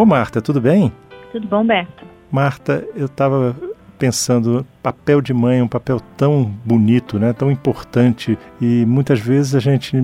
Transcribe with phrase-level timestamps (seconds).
[0.00, 0.90] Ô Marta, tudo bem?
[1.30, 2.06] Tudo bom, Beto?
[2.32, 3.54] Marta, eu estava
[3.98, 7.34] pensando, papel de mãe é um papel tão bonito, né?
[7.34, 9.94] tão importante, e muitas vezes a gente,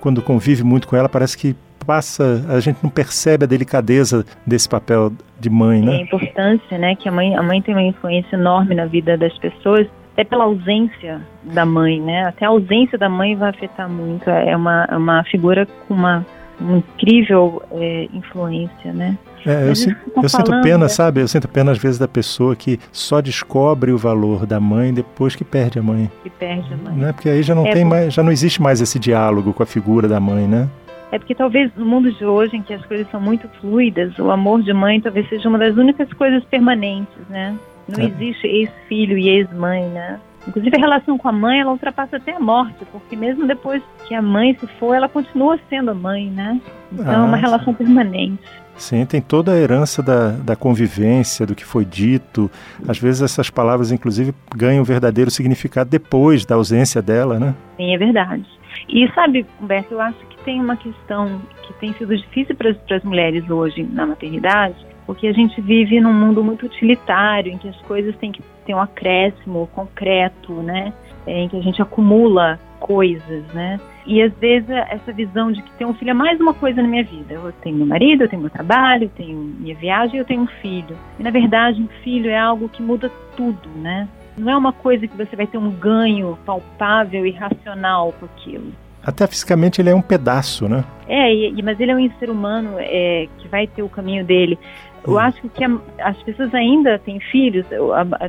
[0.00, 1.54] quando convive muito com ela, parece que
[1.86, 5.92] passa, a gente não percebe a delicadeza desse papel de mãe, né?
[5.92, 9.16] É a importância, né, que a mãe, a mãe tem uma influência enorme na vida
[9.16, 12.24] das pessoas, até pela ausência da mãe, né?
[12.26, 14.28] Até a ausência da mãe vai afetar muito.
[14.30, 16.24] É uma, é uma figura com uma,
[16.60, 19.18] uma incrível é, influência, né?
[19.46, 20.88] É, eu, sinto, tá eu sinto pena, é...
[20.88, 21.20] sabe?
[21.20, 25.36] Eu sinto pena às vezes da pessoa que só descobre o valor da mãe depois
[25.36, 26.10] que perde a mãe.
[26.22, 26.94] Que perde a mãe.
[26.94, 27.12] Né?
[27.12, 29.66] Porque aí já não é tem mais, já não existe mais esse diálogo com a
[29.66, 30.68] figura da mãe, né?
[31.12, 34.30] É porque talvez no mundo de hoje, em que as coisas são muito fluidas, o
[34.30, 37.56] amor de mãe talvez seja uma das únicas coisas permanentes, né?
[37.86, 38.08] Não é.
[38.08, 40.18] existe ex-filho e ex-mãe, né?
[40.46, 44.14] Inclusive a relação com a mãe, ela ultrapassa até a morte, porque mesmo depois que
[44.14, 46.60] a mãe se for, ela continua sendo a mãe, né?
[46.92, 47.78] Então ah, é uma relação sim.
[47.84, 48.42] permanente.
[48.76, 52.50] Sim, tem toda a herança da, da convivência, do que foi dito.
[52.88, 57.54] Às vezes essas palavras, inclusive, ganham um verdadeiro significado depois da ausência dela, né?
[57.76, 58.44] Sim, é verdade.
[58.88, 63.04] E sabe, Humberto, eu acho que tem uma questão que tem sido difícil para as
[63.04, 64.74] mulheres hoje na maternidade,
[65.06, 68.74] porque a gente vive num mundo muito utilitário, em que as coisas têm que ter
[68.74, 70.92] um acréscimo concreto, né?
[71.26, 73.80] É, em que a gente acumula coisas, né?
[74.06, 76.88] E às vezes essa visão de que ter um filho é mais uma coisa na
[76.88, 77.32] minha vida.
[77.34, 80.46] Eu tenho meu marido, eu tenho meu trabalho, eu tenho minha viagem, eu tenho um
[80.46, 80.96] filho.
[81.18, 84.06] E na verdade, um filho é algo que muda tudo, né?
[84.36, 88.72] Não é uma coisa que você vai ter um ganho palpável e racional com aquilo.
[89.02, 90.82] Até fisicamente ele é um pedaço, né?
[91.06, 94.58] É, e, mas ele é um ser humano é, que vai ter o caminho dele.
[95.06, 95.18] Eu hum.
[95.18, 95.64] acho que
[95.98, 97.66] as pessoas ainda têm filhos,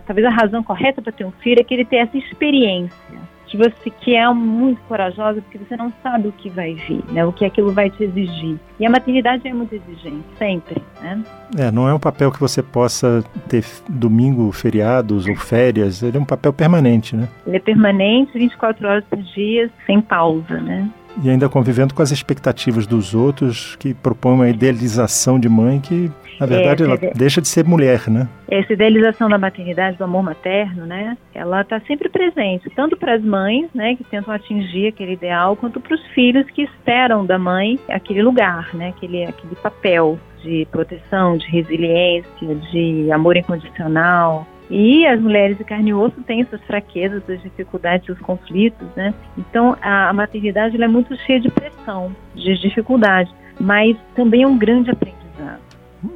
[0.06, 3.58] talvez a razão correta para ter um filho é que ele tenha essa experiência que
[3.58, 7.26] você que é muito corajosa porque você não sabe o que vai vir, né?
[7.26, 8.60] O que aquilo vai te exigir.
[8.80, 11.24] E a maternidade é muito exigente, sempre, né?
[11.58, 16.20] É, não é um papel que você possa ter domingo, feriados ou férias, ele é
[16.20, 17.28] um papel permanente, né?
[17.48, 20.90] Ele é permanente, 24 horas por dia, sem pausa, né?
[21.24, 26.12] E ainda convivendo com as expectativas dos outros que propõem uma idealização de mãe que
[26.40, 28.28] na verdade, ela deixa de ser mulher, né?
[28.50, 31.18] Essa idealização da maternidade, do amor materno, né?
[31.34, 35.80] Ela está sempre presente, tanto para as mães, né, que tentam atingir aquele ideal, quanto
[35.80, 38.90] para os filhos que esperam da mãe aquele lugar, né?
[38.90, 45.92] Aquele, aquele papel de proteção, de resiliência, de amor incondicional, e as mulheres de carne
[45.92, 49.14] e osso têm suas fraquezas, suas dificuldades, seus conflitos, né?
[49.38, 54.58] Então a, a maternidade é muito cheia de pressão, de dificuldade, mas também é um
[54.58, 55.62] grande aprendizado.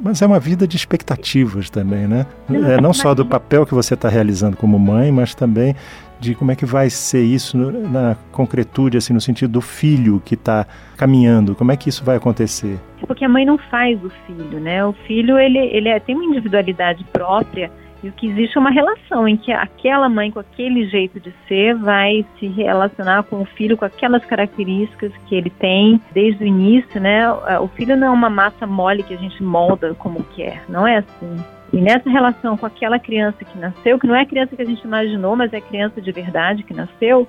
[0.01, 2.25] Mas é uma vida de expectativas também, né?
[2.49, 5.75] É, não só do papel que você está realizando como mãe, mas também
[6.19, 10.35] de como é que vai ser isso na concretude, assim, no sentido do filho que
[10.35, 10.67] está
[10.97, 11.55] caminhando.
[11.55, 12.77] Como é que isso vai acontecer?
[13.07, 14.85] Porque a mãe não faz o filho, né?
[14.85, 17.71] O filho ele, ele é, tem uma individualidade própria
[18.01, 21.33] e o que existe é uma relação em que aquela mãe com aquele jeito de
[21.47, 26.47] ser vai se relacionar com o filho com aquelas características que ele tem desde o
[26.47, 27.29] início, né?
[27.59, 30.97] O filho não é uma massa mole que a gente molda como quer, não é
[30.97, 31.43] assim.
[31.73, 34.65] E nessa relação com aquela criança que nasceu, que não é a criança que a
[34.65, 37.27] gente imaginou, mas é a criança de verdade que nasceu,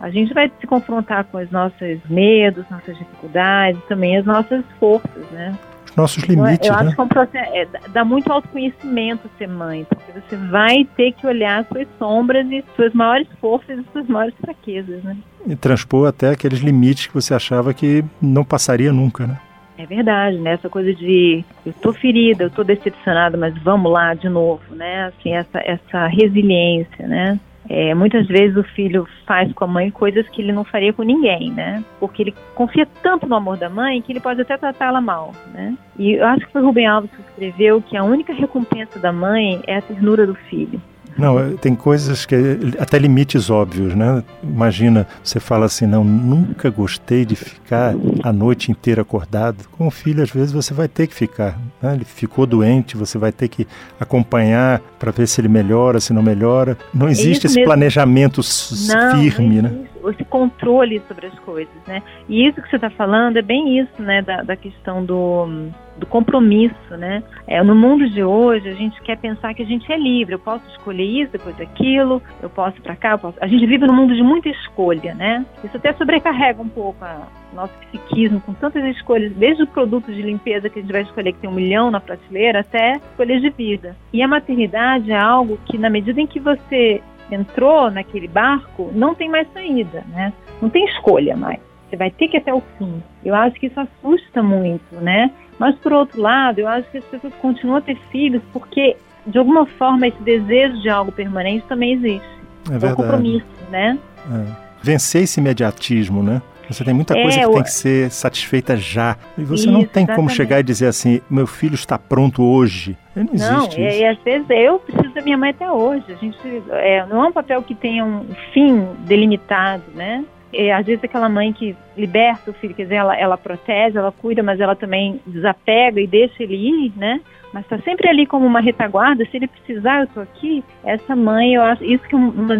[0.00, 5.30] a gente vai se confrontar com os nossos medos, nossas dificuldades, também as nossas forças,
[5.30, 5.56] né?
[5.96, 6.68] Nossos limites.
[6.68, 6.86] Eu, eu né?
[6.86, 11.12] acho que é um processo, é, dá muito autoconhecimento ser mãe, porque você vai ter
[11.12, 15.16] que olhar suas sombras e suas maiores forças e suas maiores fraquezas, né?
[15.46, 19.38] E transpor até aqueles limites que você achava que não passaria nunca, né?
[19.78, 20.52] É verdade, né?
[20.52, 25.06] Essa coisa de eu tô ferida, eu tô decepcionada, mas vamos lá de novo, né?
[25.06, 27.40] Assim, essa, essa resiliência, né?
[27.74, 31.02] É, muitas vezes o filho faz com a mãe coisas que ele não faria com
[31.02, 31.82] ninguém, né?
[31.98, 35.74] Porque ele confia tanto no amor da mãe que ele pode até tratá-la mal, né?
[35.98, 39.62] E eu acho que foi Rubem Alves que escreveu que a única recompensa da mãe
[39.66, 40.78] é a ternura do filho.
[41.16, 42.36] Não, é, tem coisas que
[42.78, 44.22] até limites óbvios, né?
[44.42, 49.64] Imagina, você fala assim, não, nunca gostei de ficar a noite inteira acordado.
[49.72, 51.58] Com o filho, às vezes você vai ter que ficar.
[51.80, 51.94] Né?
[51.94, 53.66] Ele ficou doente, você vai ter que
[54.00, 56.76] acompanhar para ver se ele melhora, se não melhora.
[56.92, 57.68] Não é existe é esse mesmo.
[57.68, 58.40] planejamento
[58.88, 59.84] não, firme, não né?
[60.10, 62.02] Esse controle sobre as coisas, né?
[62.28, 64.22] E isso que você está falando é bem isso, né?
[64.22, 67.22] Da, da questão do do compromisso, né?
[67.46, 70.34] É, no mundo de hoje, a gente quer pensar que a gente é livre.
[70.34, 73.18] Eu posso escolher isso, depois aquilo, eu posso para cá.
[73.18, 73.36] Posso...
[73.40, 75.44] A gente vive num mundo de muita escolha, né?
[75.62, 80.22] Isso até sobrecarrega um pouco a nosso psiquismo com tantas escolhas, desde o produto de
[80.22, 83.50] limpeza que a gente vai escolher que tem um milhão na prateleira, até escolhas de
[83.50, 83.94] vida.
[84.10, 87.02] E a maternidade é algo que, na medida em que você
[87.34, 90.32] entrou naquele barco, não tem mais saída, né?
[90.60, 91.58] Não tem escolha mais.
[91.88, 93.02] você vai ter que ir até o fim.
[93.24, 95.30] Eu acho que isso assusta muito, né?
[95.58, 98.96] Mas por outro lado, eu acho que as pessoas continuam a ter filhos porque
[99.26, 102.26] de alguma forma esse desejo de algo permanente também existe.
[102.66, 102.86] É verdade.
[102.86, 103.98] É um compromisso, né?
[104.30, 104.62] É.
[104.82, 106.42] Vencer esse imediatismo, né?
[106.68, 109.16] Você tem muita coisa é, que tem que ser satisfeita já.
[109.36, 110.16] E você Isso, não tem exatamente.
[110.16, 112.96] como chegar e dizer assim, meu filho está pronto hoje.
[113.14, 113.80] Não existe não, isso.
[113.80, 116.04] E, às vezes eu preciso da minha mãe até hoje.
[116.08, 116.38] A gente
[116.70, 120.24] é, não é um papel que tenha um fim delimitado, né?
[120.52, 124.12] E, às vezes aquela mãe que liberta o filho, quer dizer, ela, ela protege, ela
[124.12, 127.20] cuida, mas ela também desapega e deixa ele ir, né?
[127.52, 129.24] mas está sempre ali como uma retaguarda.
[129.26, 130.64] Se ele precisar, eu estou aqui.
[130.82, 132.56] Essa mãe, eu acho, isso que é uma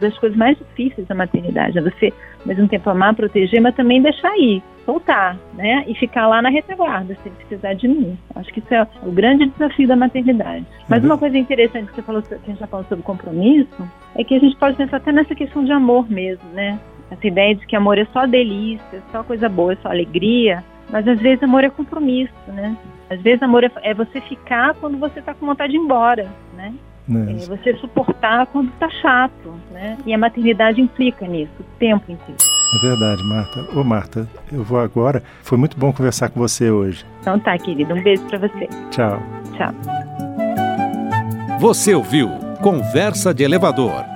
[0.00, 4.00] das coisas mais difíceis da maternidade, é você, ao mesmo tempo, amar, proteger, mas também
[4.00, 5.84] deixar ir, soltar, né?
[5.88, 8.16] E ficar lá na retaguarda, se ele precisar de mim.
[8.36, 10.64] Acho que isso é o grande desafio da maternidade.
[10.88, 11.10] Mas uhum.
[11.10, 14.34] uma coisa interessante que você falou, que a gente já falou sobre compromisso, é que
[14.34, 16.78] a gente pode pensar até nessa questão de amor mesmo, né?
[17.10, 20.64] Essa ideia de que amor é só delícia, só coisa boa, é só alegria.
[20.90, 22.76] Mas às vezes amor é compromisso, né?
[23.10, 26.28] Às vezes amor é, é você ficar quando você está com vontade de ir embora,
[26.56, 26.74] né?
[27.08, 29.96] É, é você suportar quando está chato, né?
[30.04, 32.40] E a maternidade implica nisso, o tempo inteiro.
[32.74, 33.78] É verdade, Marta.
[33.78, 35.22] Ô, Marta, eu vou agora.
[35.42, 37.06] Foi muito bom conversar com você hoje.
[37.20, 37.94] Então tá, querida.
[37.94, 38.68] Um beijo para você.
[38.90, 39.22] Tchau.
[39.56, 39.72] Tchau.
[41.60, 42.28] Você ouviu
[42.60, 44.15] Conversa de Elevador